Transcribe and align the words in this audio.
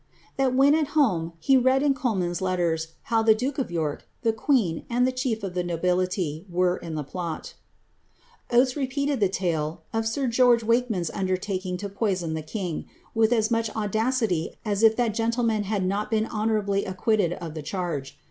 that 0.35 0.53
wlien 0.53 0.73
at 0.73 0.87
home, 0.97 1.33
he 1.37 1.55
read 1.55 1.83
in 1.83 1.93
Coleman^s 1.93 2.41
letters 2.41 2.95
how 3.03 3.21
the 3.21 3.35
duke 3.35 3.59
of 3.59 3.69
York, 3.69 4.07
the 4.23 4.33
queen, 4.33 4.83
and 4.89 5.05
the 5.05 5.11
chief 5.11 5.43
of 5.43 5.53
the 5.53 5.63
nobility, 5.63 6.43
were 6.49 6.75
in 6.77 6.95
the 6.95 7.03
plol* 7.03 7.41
Gates 8.49 8.75
repeated 8.75 9.19
the 9.19 9.29
tale 9.29 9.83
of 9.93 10.07
sir 10.07 10.25
George 10.25 10.63
Wakeman^s 10.65 11.11
undertaking 11.13 11.77
to 11.77 11.87
poieoi 11.87 12.33
the 12.33 12.41
king, 12.41 12.85
wiiJi 13.15 13.33
as 13.33 13.51
much 13.51 13.69
audacity 13.75 14.55
as 14.65 14.81
if 14.81 14.95
that 14.95 15.13
gentleman 15.13 15.65
had 15.65 15.85
not 15.85 16.09
beci 16.09 16.25
honourably 16.27 16.83
acquitted 16.83 17.33
of 17.33 17.53
the 17.53 17.61
charge. 17.61 18.17